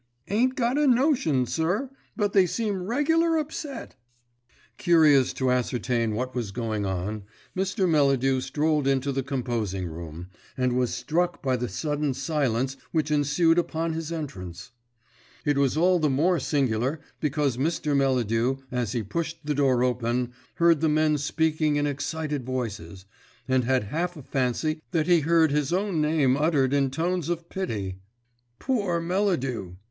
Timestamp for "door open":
19.53-20.33